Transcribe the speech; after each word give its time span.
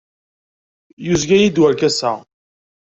Yezga-iyi-d 1.05 1.61
werkas-a. 1.61 2.13